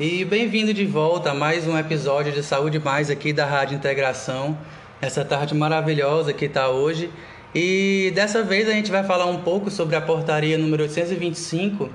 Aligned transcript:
E 0.00 0.24
bem-vindo 0.24 0.72
de 0.72 0.86
volta 0.86 1.32
a 1.32 1.34
mais 1.34 1.66
um 1.66 1.76
episódio 1.76 2.30
de 2.30 2.40
Saúde 2.40 2.78
Mais 2.78 3.10
aqui 3.10 3.32
da 3.32 3.44
Rádio 3.44 3.74
Integração, 3.74 4.56
essa 5.00 5.24
tarde 5.24 5.56
maravilhosa 5.56 6.32
que 6.32 6.44
está 6.44 6.68
hoje. 6.68 7.10
E 7.52 8.12
dessa 8.14 8.44
vez 8.44 8.68
a 8.68 8.72
gente 8.72 8.92
vai 8.92 9.02
falar 9.02 9.26
um 9.26 9.38
pouco 9.38 9.72
sobre 9.72 9.96
a 9.96 10.00
portaria 10.00 10.56
número 10.56 10.84
825, 10.84 11.90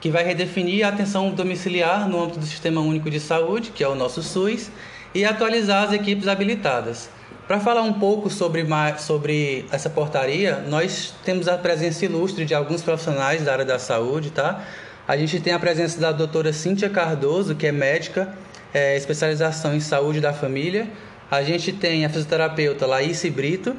que 0.00 0.10
vai 0.10 0.24
redefinir 0.24 0.84
a 0.84 0.88
atenção 0.88 1.30
domiciliar 1.30 2.08
no 2.08 2.20
âmbito 2.20 2.40
do 2.40 2.46
Sistema 2.46 2.80
Único 2.80 3.08
de 3.08 3.20
Saúde, 3.20 3.70
que 3.70 3.84
é 3.84 3.88
o 3.88 3.94
nosso 3.94 4.24
SUS, 4.24 4.68
e 5.14 5.24
atualizar 5.24 5.84
as 5.84 5.92
equipes 5.92 6.26
habilitadas. 6.26 7.08
Para 7.46 7.60
falar 7.60 7.82
um 7.82 7.92
pouco 7.92 8.28
sobre, 8.28 8.66
sobre 8.98 9.66
essa 9.70 9.88
portaria, 9.88 10.64
nós 10.68 11.14
temos 11.24 11.46
a 11.46 11.56
presença 11.56 12.04
ilustre 12.04 12.44
de 12.44 12.56
alguns 12.56 12.82
profissionais 12.82 13.44
da 13.44 13.52
área 13.52 13.64
da 13.64 13.78
saúde, 13.78 14.32
tá? 14.32 14.64
A 15.08 15.16
gente 15.16 15.38
tem 15.38 15.52
a 15.52 15.58
presença 15.58 16.00
da 16.00 16.10
doutora 16.10 16.52
Cíntia 16.52 16.90
Cardoso, 16.90 17.54
que 17.54 17.64
é 17.64 17.70
médica, 17.70 18.34
é, 18.74 18.96
especialização 18.96 19.72
em 19.72 19.78
saúde 19.78 20.20
da 20.20 20.32
família. 20.32 20.88
A 21.30 21.44
gente 21.44 21.72
tem 21.72 22.04
a 22.04 22.08
fisioterapeuta 22.08 22.86
Laís 22.86 23.24
Brito. 23.26 23.76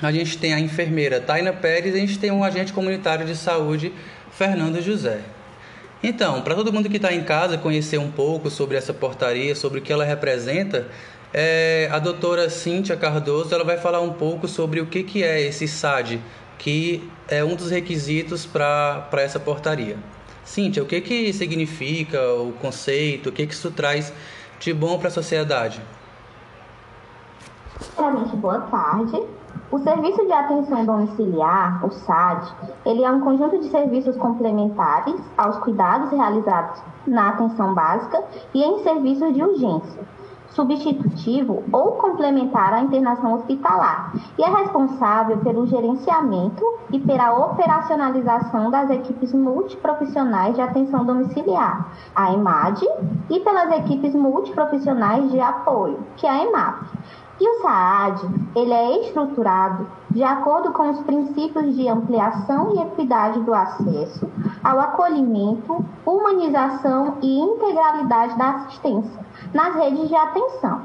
A 0.00 0.10
gente 0.10 0.38
tem 0.38 0.54
a 0.54 0.60
enfermeira 0.60 1.20
Taina 1.20 1.52
Pérez 1.52 1.94
e 1.94 1.98
a 1.98 2.00
gente 2.00 2.18
tem 2.18 2.30
um 2.30 2.42
agente 2.42 2.72
comunitário 2.72 3.26
de 3.26 3.36
saúde, 3.36 3.92
Fernando 4.32 4.80
José. 4.80 5.20
Então, 6.02 6.40
para 6.40 6.54
todo 6.54 6.72
mundo 6.72 6.88
que 6.88 6.96
está 6.96 7.12
em 7.12 7.22
casa 7.22 7.58
conhecer 7.58 7.98
um 7.98 8.10
pouco 8.10 8.48
sobre 8.48 8.78
essa 8.78 8.94
portaria, 8.94 9.54
sobre 9.54 9.80
o 9.80 9.82
que 9.82 9.92
ela 9.92 10.06
representa, 10.06 10.88
é, 11.34 11.86
a 11.92 11.98
doutora 11.98 12.48
Cíntia 12.48 12.96
Cardoso 12.96 13.54
ela 13.54 13.64
vai 13.64 13.76
falar 13.76 14.00
um 14.00 14.14
pouco 14.14 14.48
sobre 14.48 14.80
o 14.80 14.86
que, 14.86 15.02
que 15.02 15.22
é 15.22 15.38
esse 15.38 15.68
SAD, 15.68 16.18
que 16.58 17.06
é 17.28 17.44
um 17.44 17.54
dos 17.54 17.70
requisitos 17.70 18.46
para 18.46 19.06
essa 19.18 19.38
portaria. 19.38 19.98
Cíntia, 20.46 20.80
o 20.80 20.86
que, 20.86 21.00
que 21.00 21.32
significa 21.32 22.18
o 22.34 22.52
conceito, 22.52 23.30
o 23.30 23.32
que, 23.32 23.46
que 23.46 23.52
isso 23.52 23.70
traz 23.72 24.12
de 24.60 24.72
bom 24.72 24.96
para 24.96 25.08
a 25.08 25.10
sociedade? 25.10 25.82
Primeiramente, 27.94 28.36
boa 28.36 28.60
tarde. 28.60 29.22
O 29.72 29.78
Serviço 29.80 30.24
de 30.24 30.32
Atenção 30.32 30.84
Domiciliar, 30.86 31.84
o 31.84 31.90
SAD, 31.90 32.54
ele 32.86 33.02
é 33.02 33.10
um 33.10 33.20
conjunto 33.20 33.58
de 33.58 33.68
serviços 33.68 34.16
complementares 34.16 35.20
aos 35.36 35.58
cuidados 35.58 36.10
realizados 36.12 36.80
na 37.04 37.30
atenção 37.30 37.74
básica 37.74 38.22
e 38.54 38.62
em 38.62 38.84
serviços 38.84 39.34
de 39.34 39.42
urgência 39.42 40.06
substitutivo 40.50 41.64
ou 41.72 41.92
complementar 41.92 42.72
à 42.72 42.80
internação 42.80 43.34
hospitalar 43.34 44.12
e 44.38 44.42
é 44.42 44.48
responsável 44.48 45.38
pelo 45.38 45.66
gerenciamento 45.66 46.64
e 46.92 46.98
pela 46.98 47.34
operacionalização 47.46 48.70
das 48.70 48.90
equipes 48.90 49.32
multiprofissionais 49.32 50.54
de 50.54 50.60
atenção 50.60 51.04
domiciliar, 51.04 51.92
a 52.14 52.32
EMAD, 52.32 52.86
e 53.30 53.40
pelas 53.40 53.70
equipes 53.72 54.14
multiprofissionais 54.14 55.30
de 55.30 55.40
apoio, 55.40 55.98
que 56.16 56.26
é 56.26 56.30
a 56.30 56.44
EMAP. 56.44 56.86
E 57.38 57.46
o 57.46 57.60
SAAD, 57.60 58.22
ele 58.54 58.72
é 58.72 59.00
estruturado 59.02 59.86
de 60.10 60.22
acordo 60.22 60.72
com 60.72 60.88
os 60.88 61.00
princípios 61.00 61.76
de 61.76 61.86
ampliação 61.86 62.74
e 62.74 62.80
equidade 62.80 63.40
do 63.40 63.52
acesso 63.52 64.26
ao 64.64 64.80
acolhimento, 64.80 65.84
humanização 66.06 67.18
e 67.20 67.38
integralidade 67.38 68.38
da 68.38 68.50
assistência 68.52 69.20
nas 69.52 69.74
redes 69.74 70.08
de 70.08 70.16
atenção. 70.16 70.80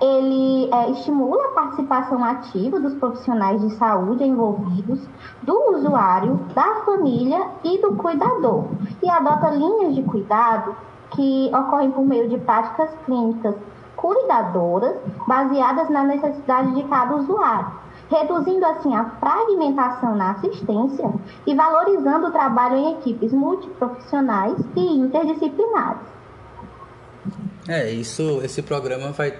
Ele 0.00 0.70
é, 0.72 0.90
estimula 0.90 1.44
a 1.44 1.52
participação 1.52 2.24
ativa 2.24 2.80
dos 2.80 2.94
profissionais 2.94 3.60
de 3.60 3.74
saúde 3.74 4.24
envolvidos, 4.24 5.06
do 5.42 5.74
usuário, 5.74 6.40
da 6.54 6.76
família 6.86 7.46
e 7.62 7.76
do 7.82 7.94
cuidador, 7.96 8.64
e 9.02 9.10
adota 9.10 9.50
linhas 9.50 9.94
de 9.94 10.02
cuidado 10.02 10.74
que 11.10 11.50
ocorrem 11.54 11.90
por 11.90 12.06
meio 12.06 12.26
de 12.30 12.38
práticas 12.38 12.90
clínicas 13.04 13.54
cuidadoras 14.00 14.96
baseadas 15.26 15.90
na 15.90 16.04
necessidade 16.04 16.74
de 16.74 16.82
cada 16.84 17.16
usuário, 17.16 17.70
reduzindo 18.10 18.64
assim 18.64 18.94
a 18.94 19.04
fragmentação 19.20 20.16
na 20.16 20.32
assistência 20.32 21.12
e 21.46 21.54
valorizando 21.54 22.28
o 22.28 22.32
trabalho 22.32 22.76
em 22.76 22.92
equipes 22.94 23.32
multiprofissionais 23.32 24.58
e 24.74 24.80
interdisciplinares. 24.80 26.00
É, 27.68 27.90
isso, 27.90 28.40
esse 28.42 28.62
programa 28.62 29.12
vai 29.12 29.34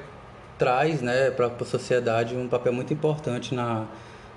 traz, 0.58 1.00
né, 1.00 1.30
para 1.30 1.46
a 1.46 1.64
sociedade 1.64 2.36
um 2.36 2.46
papel 2.46 2.72
muito 2.72 2.92
importante 2.92 3.54
na, 3.54 3.86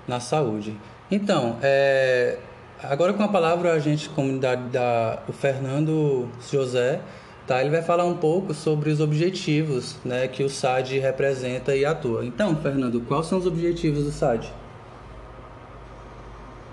na 0.08 0.20
saúde. 0.20 0.74
Então, 1.10 1.58
é, 1.62 2.38
agora 2.82 3.12
com 3.12 3.22
a 3.22 3.28
palavra 3.28 3.74
a 3.74 3.78
gente, 3.78 4.08
comunidade 4.08 4.62
da 4.70 5.18
o 5.28 5.32
Fernando 5.34 6.26
José, 6.50 7.00
tá? 7.46 7.60
Ele 7.60 7.70
vai 7.70 7.82
falar 7.82 8.04
um 8.04 8.16
pouco 8.16 8.54
sobre 8.54 8.90
os 8.90 9.00
objetivos, 9.00 9.96
né, 10.04 10.28
que 10.28 10.42
o 10.42 10.48
SAD 10.48 10.98
representa 10.98 11.74
e 11.74 11.84
atua. 11.84 12.24
Então, 12.24 12.56
Fernando, 12.56 13.00
quais 13.00 13.26
são 13.26 13.38
os 13.38 13.46
objetivos 13.46 14.04
do 14.04 14.10
SAD? 14.10 14.52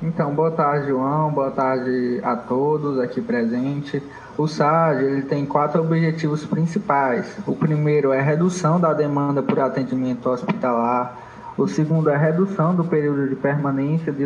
Então, 0.04 0.34
boa 0.34 0.50
tarde, 0.50 0.88
João. 0.88 1.32
Boa 1.32 1.52
tarde 1.52 2.20
a 2.24 2.36
todos 2.36 3.00
aqui 3.00 3.22
presentes. 3.22 4.02
O 4.36 4.48
SAD 4.48 5.04
ele 5.04 5.22
tem 5.22 5.46
quatro 5.46 5.80
objetivos 5.80 6.44
principais. 6.44 7.38
O 7.46 7.56
primeiro 7.56 8.12
é 8.12 8.20
redução 8.20 8.80
da 8.80 8.94
demanda 8.94 9.44
por 9.44 9.60
atendimento 9.60 10.28
hospitalar. 10.28 11.20
O 11.56 11.68
segundo 11.68 12.10
é 12.10 12.18
redução 12.18 12.74
do 12.74 12.84
período 12.84 13.30
de 13.30 13.36
permanência 13.36 14.12
de, 14.12 14.24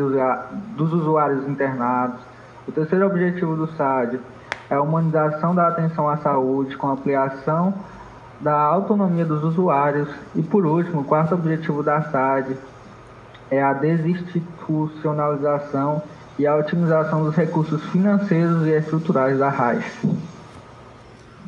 dos 0.77 0.93
usuários 0.93 1.45
internados. 1.45 2.21
O 2.65 2.71
terceiro 2.71 3.05
objetivo 3.07 3.57
do 3.57 3.67
SAD 3.73 4.17
a 4.69 4.79
humanização 4.81 5.53
da 5.53 5.67
atenção 5.67 6.07
à 6.09 6.15
saúde 6.17 6.75
com 6.77 6.89
ampliação 6.89 7.73
da 8.39 8.53
autonomia 8.53 9.25
dos 9.25 9.43
usuários. 9.43 10.07
E 10.35 10.41
por 10.41 10.65
último, 10.65 11.01
o 11.01 11.03
quarto 11.03 11.35
objetivo 11.35 11.83
da 11.83 12.01
SAD 12.01 12.57
é 13.49 13.61
a 13.61 13.73
desinstitucionalização 13.73 16.01
e 16.37 16.47
a 16.47 16.55
otimização 16.55 17.23
dos 17.23 17.33
recursos 17.35 17.81
financeiros 17.85 18.67
e 18.67 18.71
estruturais 18.71 19.39
da 19.39 19.49
RAIS. 19.49 19.85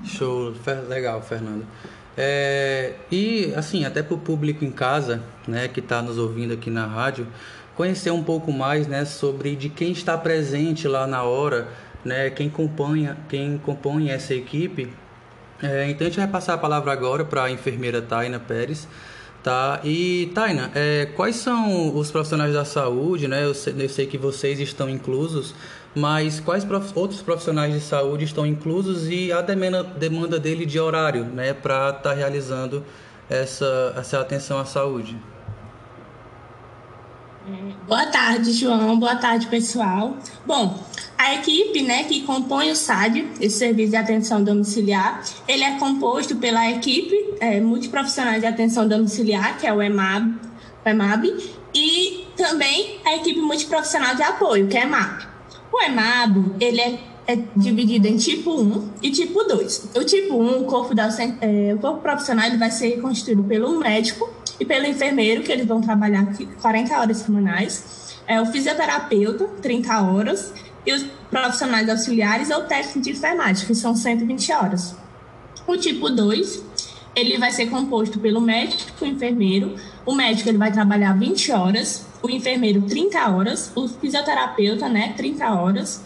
Show, 0.03 0.53
legal, 0.87 1.21
Fernando. 1.21 1.65
É, 2.15 2.93
e 3.11 3.53
assim, 3.55 3.83
até 3.85 4.01
para 4.01 4.15
o 4.15 4.17
público 4.17 4.65
em 4.65 4.71
casa, 4.71 5.21
né, 5.47 5.67
que 5.67 5.79
está 5.79 6.01
nos 6.01 6.17
ouvindo 6.17 6.53
aqui 6.53 6.69
na 6.69 6.85
rádio, 6.85 7.27
conhecer 7.75 8.09
um 8.09 8.23
pouco 8.23 8.51
mais, 8.51 8.87
né, 8.87 9.05
sobre 9.05 9.55
de 9.55 9.69
quem 9.69 9.91
está 9.91 10.17
presente 10.17 10.87
lá 10.87 11.05
na 11.05 11.21
hora, 11.23 11.67
né, 12.07 12.29
quem 12.29 12.49
compõe, 12.49 13.09
quem 13.29 13.57
compõe 13.57 14.09
essa 14.09 14.33
equipe. 14.33 14.91
É, 15.61 15.89
então 15.89 16.07
a 16.07 16.09
gente 16.09 16.19
vai 16.19 16.27
passar 16.27 16.53
a 16.53 16.57
palavra 16.57 16.91
agora 16.91 17.25
para 17.25 17.43
a 17.43 17.51
enfermeira 17.51 18.01
Taina 18.01 18.39
Pérez, 18.39 18.87
Tá, 19.43 19.79
e 19.81 20.29
Taina, 20.33 20.71
é, 20.75 21.05
quais 21.15 21.37
são 21.37 21.95
os 21.95 22.11
profissionais 22.11 22.53
da 22.53 22.65
saúde, 22.65 23.29
né? 23.29 23.45
Eu 23.45 23.53
sei, 23.53 23.73
eu 23.77 23.87
sei 23.87 24.05
que 24.05 24.17
vocês 24.17 24.59
estão 24.59 24.89
inclusos, 24.89 25.55
mas 25.95 26.39
quais 26.39 26.65
prof, 26.65 26.91
outros 26.95 27.21
profissionais 27.21 27.73
de 27.73 27.79
saúde 27.79 28.25
estão 28.25 28.45
inclusos 28.45 29.07
e 29.07 29.31
a 29.31 29.41
demanda, 29.41 29.83
demanda 29.83 30.37
dele 30.37 30.65
de 30.65 30.77
horário, 30.79 31.23
né, 31.23 31.53
para 31.53 31.89
estar 31.89 32.01
tá 32.01 32.13
realizando 32.13 32.83
essa, 33.29 33.93
essa 33.95 34.19
atenção 34.19 34.59
à 34.59 34.65
saúde? 34.65 35.15
Boa 37.87 38.05
tarde, 38.07 38.51
João. 38.51 38.99
Boa 38.99 39.15
tarde, 39.15 39.47
pessoal. 39.47 40.17
Bom, 40.45 40.77
a 41.17 41.35
equipe 41.35 41.81
né, 41.81 42.03
que 42.03 42.23
compõe 42.23 42.71
o 42.71 42.75
SAD, 42.75 43.25
esse 43.39 43.59
Serviço 43.59 43.91
de 43.91 43.95
Atenção 43.95 44.43
Domiciliar, 44.43 45.23
ele 45.47 45.63
é 45.63 45.79
composto 45.79 46.35
pela 46.35 46.69
equipe 46.69 47.15
é, 47.39 47.61
multiprofissional 47.61 48.37
de 48.37 48.45
atenção 48.45 48.85
domiciliar, 48.85 49.57
que 49.57 49.65
é 49.65 49.73
o 49.73 49.81
EMAB, 49.81 50.35
o 50.85 50.89
EMAB, 50.89 51.25
e 51.73 52.25
também 52.35 52.99
a 53.05 53.15
equipe 53.15 53.39
multiprofissional 53.39 54.13
de 54.15 54.23
apoio, 54.23 54.67
que 54.67 54.77
é 54.77 54.81
a 54.81 54.85
EMAP. 54.85 55.27
O 55.71 55.81
EMAB, 55.81 56.55
ele 56.59 56.81
é, 56.81 56.99
é 57.27 57.39
dividido 57.55 58.07
em 58.07 58.17
tipo 58.17 58.59
1 58.59 58.89
e 59.01 59.09
tipo 59.09 59.41
2. 59.45 59.91
O 59.95 60.03
tipo 60.03 60.35
1, 60.35 60.61
o 60.63 60.65
corpo, 60.65 60.93
da, 60.93 61.07
é, 61.39 61.73
o 61.73 61.79
corpo 61.79 62.01
profissional, 62.01 62.45
ele 62.45 62.57
vai 62.57 62.71
ser 62.71 62.99
constituído 62.99 63.43
pelo 63.45 63.79
médico 63.79 64.36
e 64.59 64.65
pelo 64.65 64.85
enfermeiro, 64.85 65.43
que 65.43 65.51
eles 65.51 65.65
vão 65.65 65.81
trabalhar 65.81 66.27
40 66.61 66.99
horas 66.99 67.17
semanais, 67.17 68.15
é, 68.27 68.41
o 68.41 68.45
fisioterapeuta, 68.47 69.45
30 69.61 70.01
horas, 70.01 70.53
e 70.85 70.93
os 70.93 71.03
profissionais 71.29 71.89
auxiliares 71.89 72.49
ou 72.49 72.61
técnico 72.63 73.01
de 73.01 73.11
enfermagem, 73.11 73.67
que 73.67 73.75
são 73.75 73.95
120 73.95 74.51
horas. 74.53 74.95
O 75.67 75.75
tipo 75.75 76.09
2, 76.09 76.63
ele 77.13 77.37
vai 77.37 77.51
ser 77.51 77.67
composto 77.67 78.19
pelo 78.19 78.39
médico 78.39 78.91
e 79.01 79.03
o 79.03 79.07
enfermeiro. 79.07 79.75
O 80.05 80.15
médico 80.15 80.47
ele 80.47 80.57
vai 80.57 80.71
trabalhar 80.71 81.17
20 81.17 81.51
horas, 81.51 82.05
o 82.23 82.29
enfermeiro 82.29 82.81
30 82.83 83.29
horas, 83.29 83.71
o 83.75 83.87
fisioterapeuta, 83.87 84.87
né, 84.87 85.13
30 85.17 85.51
horas, 85.51 86.01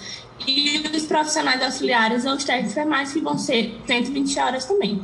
e 0.48 0.82
os 0.96 1.04
profissionais 1.04 1.62
auxiliares 1.62 2.26
ou 2.26 2.34
os 2.34 2.44
técnicos 2.44 2.74
de 2.74 2.80
enfermagem 2.80 3.14
que 3.14 3.22
vão 3.22 3.38
ser 3.38 3.80
120 3.86 4.40
horas 4.40 4.66
também. 4.66 5.00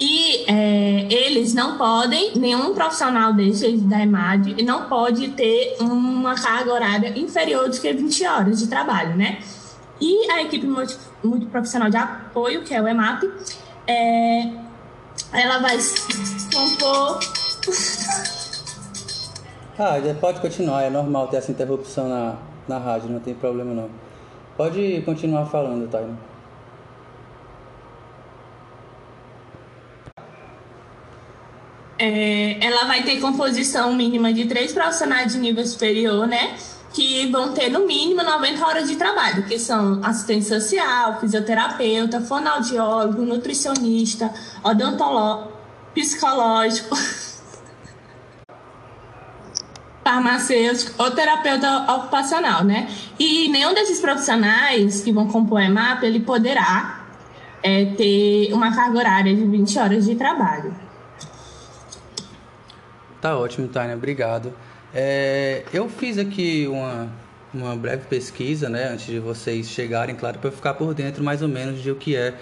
E 0.00 0.50
é, 0.50 1.06
eles 1.12 1.52
não 1.52 1.76
podem, 1.76 2.34
nenhum 2.34 2.74
profissional 2.74 3.34
desses 3.34 3.82
da 3.82 4.00
EMAD 4.00 4.62
não 4.62 4.88
pode 4.88 5.28
ter 5.32 5.76
uma 5.78 6.34
carga 6.34 6.72
horária 6.72 7.18
inferior 7.18 7.68
do 7.68 7.78
que 7.78 7.92
20 7.92 8.26
horas 8.26 8.58
de 8.60 8.66
trabalho, 8.66 9.14
né? 9.14 9.40
E 10.00 10.30
a 10.30 10.40
equipe 10.40 10.66
multiprofissional 11.22 11.90
de 11.90 11.98
apoio, 11.98 12.62
que 12.62 12.74
é 12.74 12.80
o 12.80 12.88
EMAP, 12.88 13.24
é, 13.86 14.50
ela 15.34 15.58
vai 15.58 15.76
compor. 16.54 17.20
Ah, 19.78 19.96
pode 20.18 20.40
continuar, 20.40 20.82
é 20.82 20.88
normal 20.90 21.28
ter 21.28 21.36
essa 21.36 21.52
interrupção 21.52 22.08
na, 22.08 22.36
na 22.66 22.78
rádio, 22.78 23.10
não 23.10 23.20
tem 23.20 23.34
problema 23.34 23.74
não. 23.74 23.90
Pode 24.56 25.02
continuar 25.04 25.44
falando, 25.46 25.90
Taina. 25.90 26.29
É, 32.02 32.56
ela 32.64 32.86
vai 32.86 33.02
ter 33.02 33.20
composição 33.20 33.92
mínima 33.92 34.32
de 34.32 34.46
três 34.46 34.72
profissionais 34.72 35.34
de 35.34 35.38
nível 35.38 35.66
superior, 35.66 36.26
né? 36.26 36.56
Que 36.94 37.30
vão 37.30 37.52
ter 37.52 37.68
no 37.68 37.86
mínimo 37.86 38.22
90 38.22 38.66
horas 38.66 38.88
de 38.88 38.96
trabalho, 38.96 39.42
que 39.42 39.58
são 39.58 40.00
assistente 40.02 40.46
social, 40.46 41.20
fisioterapeuta, 41.20 42.22
fonoaudiólogo, 42.22 43.20
nutricionista, 43.20 44.32
odontológico, 44.64 45.52
psicológico, 45.94 46.96
farmacêutico 50.02 51.02
ou 51.02 51.10
terapeuta 51.10 51.84
ocupacional, 51.92 52.64
né? 52.64 52.88
E 53.18 53.46
nenhum 53.50 53.74
desses 53.74 54.00
profissionais 54.00 55.02
que 55.02 55.12
vão 55.12 55.28
compor 55.28 55.60
a 55.60 55.66
EMAP, 55.66 56.02
ele 56.02 56.20
poderá 56.20 57.04
é, 57.62 57.84
ter 57.84 58.54
uma 58.54 58.74
carga 58.74 58.98
horária 58.98 59.36
de 59.36 59.44
20 59.44 59.78
horas 59.78 60.06
de 60.06 60.14
trabalho. 60.14 60.74
Tá 63.20 63.36
ótimo, 63.36 63.68
Tânia, 63.68 63.94
obrigado. 63.94 64.52
É, 64.94 65.62
eu 65.72 65.88
fiz 65.88 66.16
aqui 66.16 66.66
uma, 66.66 67.08
uma 67.52 67.76
breve 67.76 68.04
pesquisa, 68.08 68.68
né, 68.68 68.88
antes 68.88 69.06
de 69.06 69.18
vocês 69.18 69.68
chegarem, 69.68 70.14
claro, 70.14 70.38
para 70.38 70.50
ficar 70.50 70.74
por 70.74 70.94
dentro 70.94 71.22
mais 71.22 71.42
ou 71.42 71.48
menos 71.48 71.82
de 71.82 71.90
o 71.90 71.96
que 71.96 72.16
é, 72.16 72.34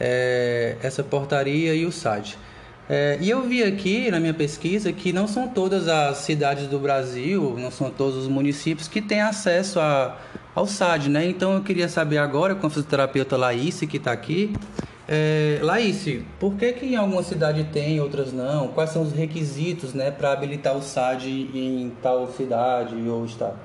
é 0.00 0.76
essa 0.82 1.02
portaria 1.04 1.74
e 1.74 1.84
o 1.84 1.92
SAD. 1.92 2.38
É, 2.88 3.16
e 3.20 3.30
eu 3.30 3.42
vi 3.42 3.62
aqui 3.62 4.10
na 4.10 4.18
minha 4.18 4.34
pesquisa 4.34 4.92
que 4.92 5.12
não 5.12 5.28
são 5.28 5.48
todas 5.48 5.86
as 5.86 6.18
cidades 6.18 6.66
do 6.66 6.78
Brasil, 6.78 7.54
não 7.58 7.70
são 7.70 7.90
todos 7.90 8.16
os 8.16 8.28
municípios 8.28 8.88
que 8.88 9.00
têm 9.00 9.20
acesso 9.20 9.78
a, 9.78 10.18
ao 10.54 10.66
SAD, 10.66 11.08
né? 11.08 11.26
Então 11.26 11.54
eu 11.54 11.62
queria 11.62 11.88
saber 11.88 12.18
agora 12.18 12.54
com 12.54 12.66
a 12.66 12.70
fisioterapeuta 12.70 13.36
Laís, 13.36 13.80
que 13.80 13.96
está 13.96 14.12
aqui, 14.12 14.52
é, 15.08 15.58
Laís, 15.62 16.06
por 16.38 16.54
que, 16.54 16.72
que 16.72 16.86
em 16.86 16.96
alguma 16.96 17.22
cidade 17.22 17.64
tem, 17.64 18.00
outras 18.00 18.32
não? 18.32 18.68
Quais 18.68 18.90
são 18.90 19.02
os 19.02 19.12
requisitos 19.12 19.92
né, 19.94 20.10
para 20.10 20.32
habilitar 20.32 20.76
o 20.76 20.82
SAD 20.82 21.28
em 21.28 21.92
tal 22.00 22.28
cidade 22.28 22.94
ou 23.08 23.24
estado? 23.24 23.56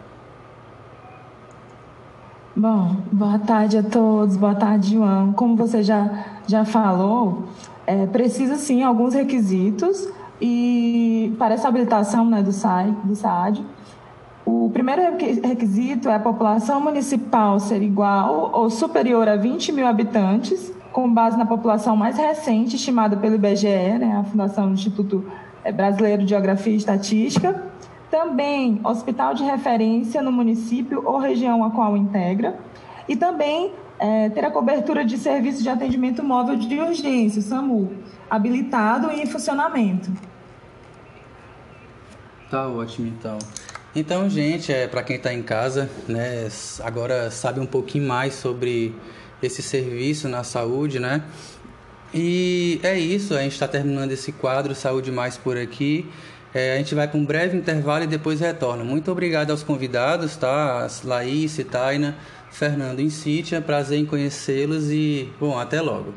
Bom, 2.55 2.95
boa 3.11 3.37
tarde 3.37 3.77
a 3.77 3.83
todos, 3.83 4.35
boa 4.35 4.55
tarde, 4.55 4.93
João. 4.95 5.31
Como 5.31 5.55
você 5.55 5.83
já, 5.83 6.25
já 6.47 6.65
falou, 6.65 7.43
é, 7.85 8.07
precisa 8.07 8.55
sim 8.55 8.81
alguns 8.81 9.13
requisitos 9.13 10.09
e 10.41 11.35
para 11.37 11.53
essa 11.53 11.67
habilitação 11.67 12.25
né, 12.25 12.41
do, 12.41 12.51
SAI, 12.51 12.95
do 13.03 13.15
SAD. 13.15 13.63
O 14.43 14.71
primeiro 14.71 15.01
requisito 15.43 16.09
é 16.09 16.15
a 16.15 16.19
população 16.19 16.81
municipal 16.81 17.59
ser 17.59 17.83
igual 17.83 18.49
ou 18.53 18.71
superior 18.71 19.27
a 19.27 19.35
20 19.35 19.71
mil 19.71 19.85
habitantes 19.85 20.73
com 20.97 21.13
base 21.13 21.37
na 21.37 21.45
população 21.45 21.95
mais 21.95 22.17
recente, 22.17 22.75
estimada 22.75 23.15
pelo 23.15 23.35
IBGE, 23.35 23.99
né, 23.99 24.17
a 24.19 24.23
Fundação 24.23 24.65
do 24.65 24.73
Instituto 24.73 25.31
eh, 25.63 25.71
Brasileiro 25.71 26.23
de 26.23 26.29
Geografia 26.29 26.73
e 26.73 26.77
Estatística. 26.77 27.65
Também 28.09 28.81
hospital 28.83 29.35
de 29.35 29.43
referência 29.43 30.23
no 30.23 30.31
município 30.31 31.03
ou 31.05 31.19
região 31.19 31.63
a 31.63 31.69
qual 31.69 31.95
integra. 31.95 32.57
E 33.07 33.15
também 33.15 33.73
é, 33.99 34.29
ter 34.29 34.43
a 34.43 34.49
cobertura 34.49 35.05
de 35.05 35.19
serviço 35.19 35.61
de 35.61 35.69
atendimento 35.69 36.23
móvel 36.23 36.55
de 36.55 36.79
urgência, 36.79 37.43
SAMU, 37.43 37.91
habilitado 38.27 39.11
e 39.11 39.21
em 39.21 39.27
funcionamento. 39.27 40.11
Tá 42.49 42.67
ótimo, 42.67 43.07
então. 43.07 43.37
Então, 43.95 44.27
gente, 44.27 44.73
é, 44.73 44.87
para 44.87 45.03
quem 45.03 45.17
está 45.17 45.31
em 45.31 45.43
casa, 45.43 45.91
né, 46.07 46.47
agora 46.83 47.29
sabe 47.29 47.59
um 47.59 47.67
pouquinho 47.67 48.07
mais 48.07 48.33
sobre 48.33 48.95
esse 49.41 49.61
serviço 49.61 50.27
na 50.27 50.43
saúde, 50.43 50.99
né? 50.99 51.23
E 52.13 52.79
é 52.83 52.97
isso, 52.97 53.35
a 53.35 53.41
gente 53.41 53.53
está 53.53 53.67
terminando 53.67 54.11
esse 54.11 54.31
quadro 54.31 54.73
Saúde 54.73 55.11
Mais 55.11 55.37
por 55.37 55.57
aqui. 55.57 56.09
É, 56.53 56.73
a 56.73 56.77
gente 56.77 56.95
vai 56.95 57.07
para 57.07 57.19
um 57.19 57.25
breve 57.25 57.57
intervalo 57.57 58.05
e 58.05 58.07
depois 58.07 58.39
retorna. 58.39 58.83
Muito 58.83 59.11
obrigado 59.11 59.51
aos 59.51 59.61
convidados, 59.61 60.37
tá? 60.37 60.87
Laís, 61.03 61.57
Taina, 61.69 62.15
Fernando 62.49 63.07
Cíntia. 63.09 63.61
Prazer 63.61 63.99
em 63.99 64.05
conhecê-los 64.05 64.89
e, 64.89 65.29
bom, 65.39 65.59
até 65.59 65.81
logo. 65.81 66.13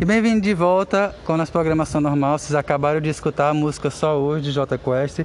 E 0.00 0.04
bem-vindo 0.04 0.40
de 0.40 0.54
volta 0.54 1.14
com 1.26 1.34
a 1.34 1.36
nossa 1.36 1.52
programação 1.52 2.00
normal. 2.00 2.38
Vocês 2.38 2.54
acabaram 2.54 3.02
de 3.02 3.10
escutar 3.10 3.50
a 3.50 3.54
música 3.54 3.90
Só 3.90 4.18
Hoje 4.18 4.44
de 4.44 4.52
J 4.52 4.78
Quest. 4.78 5.20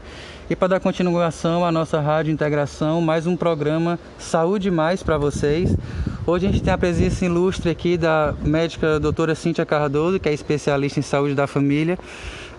E 0.47 0.55
para 0.55 0.67
dar 0.67 0.79
continuação 0.79 1.65
à 1.65 1.71
nossa 1.71 1.99
Rádio 1.99 2.31
Integração, 2.31 3.01
mais 3.01 3.25
um 3.25 3.35
programa 3.35 3.97
Saúde 4.19 4.69
Mais 4.69 5.01
para 5.01 5.17
vocês. 5.17 5.75
Hoje 6.23 6.45
a 6.45 6.51
gente 6.51 6.61
tem 6.61 6.71
a 6.71 6.77
presença 6.77 7.25
ilustre 7.25 7.67
aqui 7.71 7.97
da 7.97 8.31
médica 8.43 8.99
doutora 8.99 9.33
Cíntia 9.33 9.65
Cardoso, 9.65 10.19
que 10.19 10.29
é 10.29 10.33
especialista 10.33 10.99
em 10.99 11.01
saúde 11.01 11.33
da 11.33 11.47
família, 11.47 11.97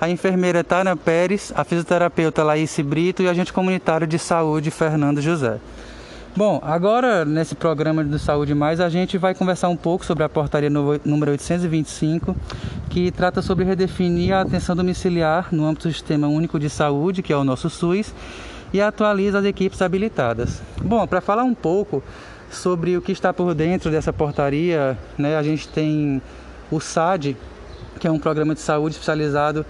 a 0.00 0.10
enfermeira 0.10 0.64
Tana 0.64 0.96
Pérez, 0.96 1.52
a 1.54 1.62
fisioterapeuta 1.62 2.42
Laís 2.42 2.76
Brito 2.80 3.22
e 3.22 3.26
o 3.26 3.30
agente 3.30 3.52
comunitário 3.52 4.04
de 4.04 4.18
saúde 4.18 4.72
Fernando 4.72 5.20
José. 5.20 5.60
Bom, 6.36 6.60
agora 6.62 7.24
nesse 7.24 7.54
programa 7.54 8.04
do 8.04 8.18
Saúde 8.18 8.54
Mais 8.54 8.78
a 8.78 8.90
gente 8.90 9.16
vai 9.16 9.34
conversar 9.34 9.70
um 9.70 9.76
pouco 9.76 10.04
sobre 10.04 10.22
a 10.22 10.28
portaria 10.28 10.68
número 10.68 11.30
825, 11.30 12.36
que 12.90 13.10
trata 13.10 13.40
sobre 13.40 13.64
redefinir 13.64 14.34
a 14.34 14.42
atenção 14.42 14.76
domiciliar 14.76 15.48
no 15.50 15.64
âmbito 15.64 15.88
do 15.88 15.94
Sistema 15.94 16.28
Único 16.28 16.58
de 16.58 16.68
Saúde, 16.68 17.22
que 17.22 17.32
é 17.32 17.36
o 17.38 17.42
nosso 17.42 17.70
SUS, 17.70 18.12
e 18.70 18.82
atualiza 18.82 19.38
as 19.38 19.46
equipes 19.46 19.80
habilitadas. 19.80 20.60
Bom, 20.82 21.06
para 21.06 21.22
falar 21.22 21.42
um 21.42 21.54
pouco 21.54 22.02
sobre 22.50 22.98
o 22.98 23.00
que 23.00 23.12
está 23.12 23.32
por 23.32 23.54
dentro 23.54 23.90
dessa 23.90 24.12
portaria, 24.12 24.98
né, 25.16 25.38
a 25.38 25.42
gente 25.42 25.66
tem 25.66 26.20
o 26.70 26.78
SAD, 26.78 27.34
que 27.98 28.06
é 28.06 28.10
um 28.10 28.18
programa 28.18 28.52
de 28.52 28.60
saúde 28.60 28.96
especializado 28.96 29.64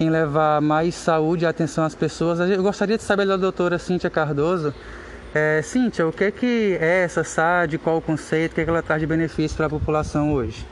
em 0.00 0.08
levar 0.08 0.62
mais 0.62 0.94
saúde 0.94 1.44
e 1.44 1.46
atenção 1.46 1.84
às 1.84 1.94
pessoas. 1.94 2.40
Eu 2.40 2.62
gostaria 2.62 2.96
de 2.96 3.02
saber 3.02 3.26
da 3.26 3.36
doutora 3.36 3.78
Cíntia 3.78 4.08
Cardoso 4.08 4.72
é, 5.34 5.60
Cíntia, 5.62 6.06
o 6.06 6.12
que 6.12 6.24
é, 6.24 6.30
que 6.30 6.78
é 6.80 7.02
essa 7.04 7.22
SAD, 7.22 7.78
qual 7.78 7.98
o 7.98 8.02
conceito, 8.02 8.52
o 8.52 8.54
que, 8.54 8.60
é 8.60 8.64
que 8.64 8.70
ela 8.70 8.82
traz 8.82 9.00
de 9.00 9.06
benefício 9.06 9.56
para 9.56 9.66
a 9.66 9.70
população 9.70 10.32
hoje? 10.32 10.66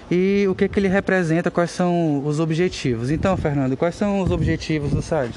e 0.10 0.46
o 0.50 0.56
que, 0.56 0.70
que 0.70 0.80
ele 0.80 0.88
representa, 0.88 1.51
quais 1.51 1.72
são 1.72 2.25
os 2.25 2.39
objetivos. 2.39 3.12
Então, 3.12 3.36
Fernando, 3.36 3.75
quais 3.75 3.96
são 3.96 4.22
os 4.22 4.32
objetivos 4.32 4.92
do 4.92 5.01
SAD? 5.01 5.34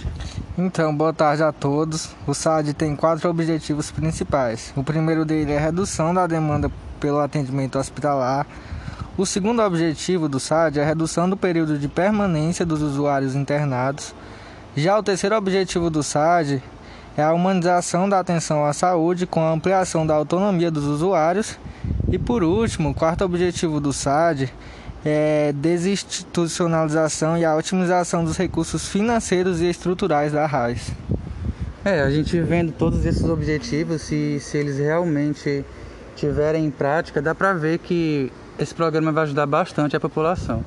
Então, 0.57 0.95
boa 0.95 1.13
tarde 1.13 1.43
a 1.43 1.51
todos. 1.51 2.15
O 2.27 2.35
SAD 2.35 2.75
tem 2.75 2.95
quatro 2.95 3.29
objetivos 3.29 3.91
principais. 3.91 4.73
O 4.77 4.85
primeiro 4.85 5.25
dele 5.25 5.53
é 5.53 5.59
a 5.59 5.61
redução 5.61 6.15
da 6.15 6.27
demanda 6.27 6.71
pelo 7.01 7.19
atendimento 7.19 7.79
hospitalar. 7.79 8.47
O 9.19 9.27
segundo 9.27 9.61
objetivo 9.63 10.29
do 10.29 10.39
SAD 10.39 10.79
é 10.79 10.83
a 10.83 10.87
redução 10.87 11.29
do 11.29 11.37
período 11.37 11.77
de 11.77 11.89
permanência 11.89 12.65
dos 12.65 12.81
usuários 12.81 13.35
internados. 13.35 14.15
Já 14.77 14.97
o 14.97 15.03
terceiro 15.03 15.35
objetivo 15.37 15.91
do 15.91 16.03
SAD 16.03 16.63
é 17.17 17.23
a 17.23 17.33
humanização 17.33 18.09
da 18.09 18.19
atenção 18.19 18.65
à 18.65 18.73
saúde 18.73 19.27
com 19.27 19.41
a 19.41 19.53
ampliação 19.53 20.07
da 20.07 20.15
autonomia 20.15 20.71
dos 20.71 20.85
usuários. 20.85 21.59
E 22.11 22.19
por 22.19 22.43
último, 22.43 22.91
o 22.91 22.95
quarto 22.95 23.25
objetivo 23.25 23.81
do 23.81 23.93
SAD 23.93 24.53
é 25.05 25.53
desinstitucionalização 25.55 27.37
e 27.39 27.45
a 27.45 27.57
otimização 27.57 28.25
dos 28.25 28.37
recursos 28.37 28.89
financeiros 28.89 29.61
e 29.61 29.69
estruturais 29.69 30.33
da 30.33 30.47
RAIS. 30.47 30.93
É, 31.85 32.01
a 32.03 32.11
gente 32.11 32.39
vendo 32.41 32.73
todos 32.73 33.07
esses 33.07 33.25
objetivos, 33.25 34.03
se, 34.03 34.39
se 34.41 34.59
eles 34.59 34.79
realmente 34.79 35.65
tiverem 36.15 36.67
em 36.67 36.71
prática, 36.71 37.23
dá 37.23 37.35
para 37.35 37.55
ver 37.55 37.79
que 37.79 38.31
esse 38.59 38.75
programa 38.75 39.11
vai 39.11 39.23
ajudar 39.23 39.47
bastante 39.47 39.97
a 39.97 40.01
população. 40.01 40.63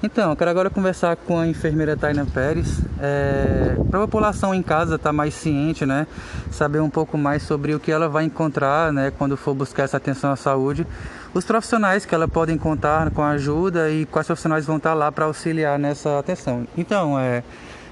Então, 0.00 0.30
eu 0.30 0.36
quero 0.36 0.48
agora 0.48 0.70
conversar 0.70 1.16
com 1.16 1.40
a 1.40 1.46
enfermeira 1.48 1.96
Taina 1.96 2.24
Pérez, 2.24 2.78
é, 3.00 3.74
para 3.90 3.98
a 3.98 4.02
população 4.02 4.54
em 4.54 4.62
casa 4.62 4.94
estar 4.94 5.08
tá 5.08 5.12
mais 5.12 5.34
ciente, 5.34 5.84
né? 5.84 6.06
Saber 6.52 6.80
um 6.80 6.88
pouco 6.88 7.18
mais 7.18 7.42
sobre 7.42 7.74
o 7.74 7.80
que 7.80 7.90
ela 7.90 8.08
vai 8.08 8.24
encontrar, 8.24 8.92
né? 8.92 9.10
Quando 9.18 9.36
for 9.36 9.54
buscar 9.54 9.82
essa 9.82 9.96
atenção 9.96 10.30
à 10.30 10.36
saúde, 10.36 10.86
os 11.34 11.44
profissionais 11.44 12.06
que 12.06 12.14
ela 12.14 12.28
pode 12.28 12.56
contar 12.58 13.10
com 13.10 13.24
ajuda 13.24 13.90
e 13.90 14.06
quais 14.06 14.24
profissionais 14.24 14.64
vão 14.64 14.76
estar 14.76 14.90
tá 14.90 14.94
lá 14.94 15.10
para 15.10 15.24
auxiliar 15.24 15.76
nessa 15.80 16.16
atenção. 16.16 16.64
Então, 16.76 17.18
é, 17.18 17.42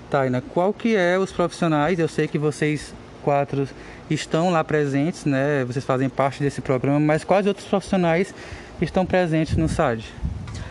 Taina, 0.08 0.40
qual 0.40 0.72
que 0.72 0.94
é 0.94 1.18
os 1.18 1.32
profissionais? 1.32 1.98
Eu 1.98 2.06
sei 2.06 2.28
que 2.28 2.38
vocês 2.38 2.94
quatro 3.24 3.68
estão 4.08 4.50
lá 4.50 4.62
presentes, 4.62 5.24
né? 5.24 5.64
Vocês 5.64 5.84
fazem 5.84 6.08
parte 6.08 6.40
desse 6.40 6.60
programa, 6.60 7.00
mas 7.00 7.24
quais 7.24 7.48
outros 7.48 7.66
profissionais 7.66 8.32
estão 8.80 9.04
presentes 9.04 9.56
no 9.56 9.68
SAD? 9.68 10.04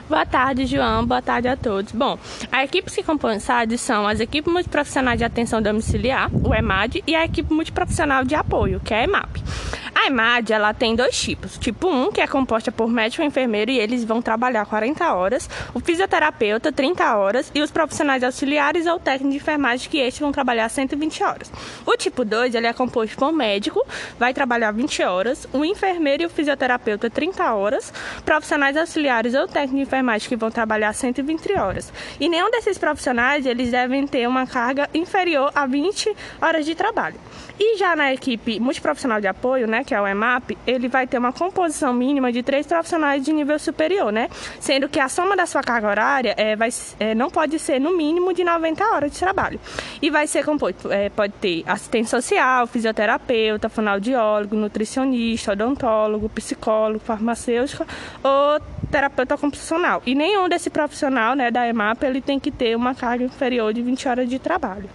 Boa 0.08 0.26
tarde, 0.26 0.68
João. 0.68 1.04
Boa 1.06 1.22
tarde 1.22 1.48
a 1.48 1.58
todos. 1.58 1.92
Bom, 1.92 2.18
a 2.52 2.64
equipe 2.64 2.92
que 2.92 3.02
compõe 3.02 3.40
SAD 3.40 3.76
são 3.78 4.08
as 4.08 4.20
equipes 4.20 4.54
multiprofissionais 4.54 5.18
de 5.18 5.24
atenção 5.24 5.62
domiciliar, 5.62 6.30
o 6.32 6.54
EMAD, 6.54 7.04
e 7.08 7.16
a 7.16 7.26
equipe 7.26 7.52
multiprofissional 7.52 8.24
de 8.24 8.36
apoio, 8.36 8.80
que 8.80 8.94
é 8.94 9.00
a 9.00 9.04
EMAP. 9.04 9.42
EMAD, 10.08 10.54
ela 10.54 10.74
tem 10.74 10.96
dois 10.96 11.20
tipos. 11.20 11.58
Tipo 11.58 11.88
1, 11.88 12.12
que 12.12 12.22
é 12.22 12.28
composta 12.28 12.72
por 12.72 12.88
médico 12.88 13.24
e 13.24 13.26
enfermeiro 13.26 13.72
e 13.72 13.80
eles 13.80 14.04
vão 14.04 14.22
trabalhar 14.22 14.66
40 14.66 15.14
horas. 15.14 15.50
O 15.74 15.80
fisioterapeuta, 15.80 16.72
30 16.72 17.16
horas. 17.16 17.52
E 17.56 17.62
os 17.62 17.72
profissionais 17.72 18.24
auxiliares 18.24 18.86
ou 18.86 19.00
técnicos 19.00 19.32
de 19.32 19.38
enfermagem, 19.38 19.90
que 19.90 19.98
estes 19.98 20.20
vão 20.20 20.32
trabalhar 20.32 20.70
120 20.70 21.24
horas. 21.24 21.52
O 21.86 21.98
tipo 21.98 22.24
2, 22.24 22.54
ele 22.54 22.68
é 22.68 22.74
composto 22.74 23.18
por 23.18 23.32
médico, 23.32 23.84
vai 24.20 24.34
trabalhar 24.34 24.72
20 24.72 25.02
horas. 25.04 25.48
O 25.52 25.66
enfermeiro 25.66 26.24
e 26.24 26.26
o 26.28 26.30
fisioterapeuta, 26.30 27.10
30 27.10 27.54
horas. 27.54 27.92
Profissionais 28.24 28.78
auxiliares 28.78 29.34
ou 29.34 29.48
técnicos 29.48 29.78
de 29.78 29.82
enfermagem, 29.84 30.30
que 30.30 30.36
vão 30.36 30.52
trabalhar 30.52 30.94
120 30.94 31.54
horas. 31.54 31.92
E 32.20 32.30
nenhum 32.30 32.52
desses 32.52 32.78
profissionais, 32.78 33.46
eles 33.46 33.72
devem 33.72 34.06
ter 34.06 34.28
uma 34.28 34.46
carga 34.46 34.88
inferior 34.94 35.52
a 35.56 35.66
20 35.66 36.16
horas 36.40 36.66
de 36.66 36.76
trabalho. 36.76 37.16
E 37.60 37.78
já 37.78 37.96
na 37.96 38.14
equipe 38.14 38.60
multiprofissional 38.60 39.22
de 39.22 39.28
apoio, 39.28 39.66
né, 39.66 39.84
que 39.84 39.95
o 40.02 40.08
EMAP, 40.08 40.58
ele 40.66 40.88
vai 40.88 41.08
ter 41.08 41.18
uma 41.18 41.32
composição 41.32 41.94
mínima 41.94 42.32
de 42.32 42.44
três 42.44 42.66
profissionais 42.66 43.24
de 43.24 43.32
nível 43.34 43.58
superior, 43.60 44.12
né? 44.12 44.30
Sendo 44.60 44.88
que 44.90 45.00
a 45.00 45.10
soma 45.10 45.36
da 45.36 45.46
sua 45.46 45.62
carga 45.62 45.88
horária 45.88 46.34
é, 46.38 46.56
vai, 46.56 46.70
é, 47.00 47.16
não 47.16 47.30
pode 47.30 47.60
ser 47.60 47.80
no 47.80 47.96
mínimo 47.96 48.34
de 48.34 48.44
90 48.44 48.84
horas 48.84 49.12
de 49.12 49.20
trabalho. 49.20 49.60
E 50.02 50.10
vai 50.10 50.28
ser 50.28 50.44
composto, 50.44 50.92
é, 50.92 51.10
pode 51.10 51.34
ter 51.34 51.64
assistente 51.66 52.10
social, 52.10 52.68
fisioterapeuta, 52.68 53.70
fonoaudiólogo, 53.70 54.56
nutricionista, 54.56 55.54
odontólogo, 55.54 56.30
psicólogo, 56.30 57.00
farmacêutico 57.00 57.86
ou 58.24 58.60
terapeuta 58.92 59.36
ocupacional. 59.36 60.02
E 60.06 60.16
nenhum 60.16 60.48
desse 60.48 60.70
profissional, 60.70 61.36
né, 61.36 61.52
da 61.52 61.68
EMAP, 61.68 62.04
ele 62.04 62.22
tem 62.22 62.40
que 62.40 62.52
ter 62.52 62.75
uma 62.75 62.96
carga 62.96 63.24
inferior 63.24 63.74
de 63.74 63.82
20 63.82 64.08
horas 64.08 64.30
de 64.30 64.40
trabalho. 64.40 64.90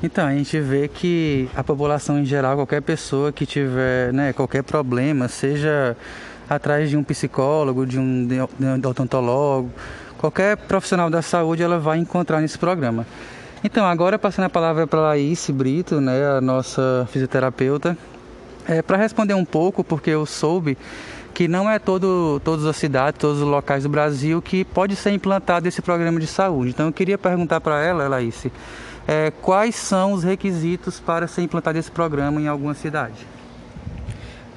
Então, 0.00 0.26
a 0.26 0.32
gente 0.32 0.60
vê 0.60 0.86
que 0.86 1.48
a 1.56 1.64
população 1.64 2.20
em 2.20 2.24
geral, 2.24 2.54
qualquer 2.54 2.80
pessoa 2.80 3.32
que 3.32 3.44
tiver 3.44 4.12
né, 4.12 4.32
qualquer 4.32 4.62
problema, 4.62 5.26
seja 5.26 5.96
atrás 6.48 6.88
de 6.88 6.96
um 6.96 7.02
psicólogo, 7.02 7.84
de 7.84 7.98
um 7.98 8.28
odontologo, 8.86 9.70
qualquer 10.16 10.56
profissional 10.56 11.10
da 11.10 11.20
saúde, 11.20 11.64
ela 11.64 11.80
vai 11.80 11.98
encontrar 11.98 12.40
nesse 12.40 12.56
programa. 12.56 13.04
Então, 13.64 13.84
agora 13.84 14.16
passando 14.16 14.44
a 14.44 14.48
palavra 14.48 14.86
para 14.86 15.00
a 15.00 15.02
Laís 15.02 15.50
Brito, 15.50 16.00
né, 16.00 16.36
a 16.36 16.40
nossa 16.40 17.08
fisioterapeuta, 17.10 17.98
é, 18.68 18.80
para 18.80 18.96
responder 18.96 19.34
um 19.34 19.44
pouco, 19.44 19.82
porque 19.82 20.10
eu 20.10 20.24
soube 20.24 20.78
que 21.34 21.48
não 21.48 21.68
é 21.68 21.78
todo, 21.78 22.40
todas 22.44 22.66
as 22.66 22.76
cidades, 22.76 23.18
todos 23.18 23.42
os 23.42 23.48
locais 23.48 23.82
do 23.82 23.88
Brasil 23.88 24.40
que 24.40 24.64
pode 24.64 24.94
ser 24.94 25.10
implantado 25.10 25.66
esse 25.66 25.82
programa 25.82 26.20
de 26.20 26.26
saúde. 26.28 26.70
Então, 26.70 26.86
eu 26.86 26.92
queria 26.92 27.18
perguntar 27.18 27.60
para 27.60 27.82
ela, 27.82 28.06
Laís, 28.06 28.46
é, 29.08 29.30
quais 29.30 29.74
são 29.74 30.12
os 30.12 30.22
requisitos 30.22 31.00
para 31.00 31.26
ser 31.26 31.40
implantado 31.40 31.78
esse 31.78 31.90
programa 31.90 32.38
em 32.38 32.46
alguma 32.46 32.74
cidade. 32.74 33.26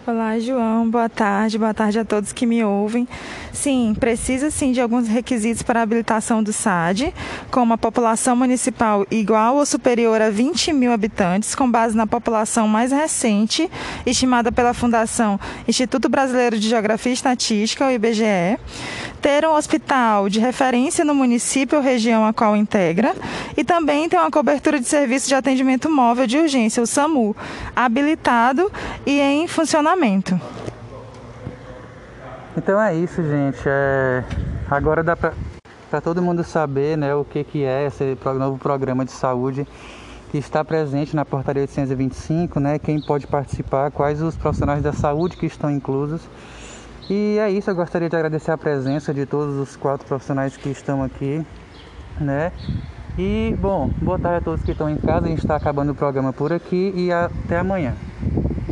Olá, 0.05 0.37
João. 0.39 0.89
Boa 0.89 1.07
tarde. 1.07 1.59
Boa 1.59 1.73
tarde 1.75 1.99
a 1.99 2.03
todos 2.03 2.33
que 2.33 2.45
me 2.45 2.63
ouvem. 2.63 3.07
Sim, 3.53 3.95
precisa 3.97 4.49
sim 4.49 4.71
de 4.71 4.81
alguns 4.81 5.07
requisitos 5.07 5.61
para 5.61 5.79
a 5.79 5.83
habilitação 5.83 6.41
do 6.41 6.51
SAD, 6.51 7.13
como 7.51 7.73
a 7.73 7.77
população 7.77 8.35
municipal 8.35 9.05
igual 9.11 9.57
ou 9.57 9.65
superior 9.65 10.19
a 10.19 10.31
20 10.31 10.73
mil 10.73 10.91
habitantes, 10.91 11.53
com 11.53 11.69
base 11.69 11.95
na 11.95 12.07
população 12.07 12.67
mais 12.67 12.91
recente, 12.91 13.69
estimada 14.03 14.51
pela 14.51 14.73
Fundação 14.73 15.39
Instituto 15.67 16.09
Brasileiro 16.09 16.59
de 16.59 16.67
Geografia 16.67 17.11
e 17.11 17.13
Estatística, 17.13 17.85
o 17.85 17.91
IBGE, 17.91 18.57
ter 19.21 19.45
um 19.45 19.55
hospital 19.55 20.27
de 20.27 20.39
referência 20.39 21.05
no 21.05 21.13
município 21.13 21.77
ou 21.77 21.83
região 21.83 22.25
a 22.25 22.33
qual 22.33 22.55
integra 22.55 23.13
e 23.55 23.63
também 23.63 24.09
ter 24.09 24.17
uma 24.17 24.31
cobertura 24.31 24.79
de 24.79 24.87
serviço 24.87 25.27
de 25.27 25.35
atendimento 25.35 25.89
móvel 25.89 26.25
de 26.25 26.37
urgência, 26.37 26.81
o 26.81 26.87
SAMU, 26.87 27.35
habilitado 27.75 28.71
e 29.05 29.19
em 29.19 29.47
funcionamento. 29.47 30.39
Então 32.57 32.81
é 32.81 32.95
isso, 32.95 33.21
gente. 33.23 33.61
É... 33.65 34.23
Agora 34.69 35.03
dá 35.03 35.15
para 35.15 36.01
todo 36.01 36.21
mundo 36.21 36.43
saber 36.43 36.97
né, 36.97 37.13
o 37.13 37.23
que, 37.23 37.43
que 37.43 37.63
é 37.63 37.85
esse 37.85 38.17
novo 38.37 38.57
programa 38.57 39.05
de 39.05 39.11
saúde 39.11 39.67
que 40.31 40.37
está 40.37 40.63
presente 40.63 41.13
na 41.13 41.25
portaria 41.25 41.61
825, 41.63 42.59
né, 42.59 42.79
quem 42.79 43.01
pode 43.01 43.27
participar, 43.27 43.91
quais 43.91 44.21
os 44.21 44.37
profissionais 44.37 44.81
da 44.81 44.93
saúde 44.93 45.35
que 45.35 45.45
estão 45.45 45.69
inclusos. 45.69 46.21
E 47.09 47.37
é 47.39 47.49
isso, 47.49 47.69
eu 47.69 47.75
gostaria 47.75 48.09
de 48.09 48.15
agradecer 48.15 48.51
a 48.51 48.57
presença 48.57 49.13
de 49.13 49.25
todos 49.25 49.55
os 49.55 49.75
quatro 49.75 50.07
profissionais 50.07 50.55
que 50.55 50.69
estão 50.69 51.03
aqui, 51.03 51.45
né? 52.19 52.51
E, 53.17 53.55
bom, 53.59 53.89
boa 54.01 54.17
tarde 54.17 54.37
a 54.37 54.41
todos 54.41 54.63
que 54.63 54.71
estão 54.71 54.89
em 54.89 54.97
casa, 54.97 55.25
a 55.25 55.29
gente 55.29 55.39
está 55.39 55.55
acabando 55.55 55.91
o 55.91 55.95
programa 55.95 56.31
por 56.31 56.53
aqui 56.53 56.93
e 56.95 57.11
até 57.11 57.57
amanhã. 57.59 57.95